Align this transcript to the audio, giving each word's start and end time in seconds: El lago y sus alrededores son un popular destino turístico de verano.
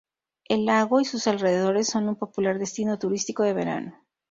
El 0.45 0.65
lago 0.65 0.99
y 0.99 1.05
sus 1.05 1.27
alrededores 1.27 1.85
son 1.85 2.09
un 2.09 2.15
popular 2.15 2.57
destino 2.57 2.97
turístico 2.97 3.43
de 3.43 3.53
verano. 3.53 4.03